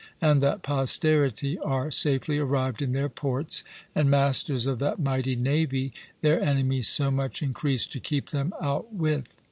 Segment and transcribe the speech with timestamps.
[0.19, 3.63] And that posterity are safely arrived in their ports,
[3.93, 8.91] and masters of that mighty navy, their enemies so much encreased to keep them out
[8.91, 9.29] with.